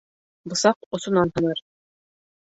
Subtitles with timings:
[0.53, 1.61] Бысаҡ осонан һыныр.